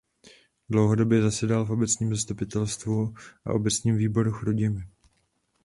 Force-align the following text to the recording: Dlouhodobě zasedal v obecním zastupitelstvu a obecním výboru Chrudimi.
Dlouhodobě 0.69 1.21
zasedal 1.21 1.65
v 1.65 1.71
obecním 1.71 2.09
zastupitelstvu 2.15 3.13
a 3.45 3.53
obecním 3.53 3.97
výboru 3.97 4.31
Chrudimi. 4.31 4.83